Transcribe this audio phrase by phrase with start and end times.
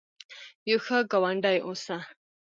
[0.69, 1.97] یو ښه ګاونډي اوسه